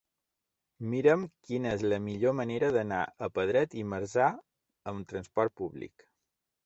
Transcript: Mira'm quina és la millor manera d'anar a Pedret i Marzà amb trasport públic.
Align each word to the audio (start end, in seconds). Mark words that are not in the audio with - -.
Mira'm 0.93 1.25
quina 1.49 1.73
és 1.79 1.83
la 1.91 1.99
millor 2.07 2.35
manera 2.39 2.71
d'anar 2.77 3.03
a 3.27 3.29
Pedret 3.37 3.77
i 3.83 3.87
Marzà 3.93 4.31
amb 4.93 5.09
trasport 5.13 5.55
públic. 5.63 6.09